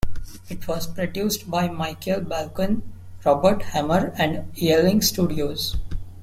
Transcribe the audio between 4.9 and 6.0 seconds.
Studios.